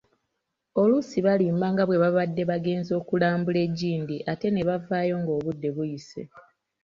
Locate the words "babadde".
2.03-2.43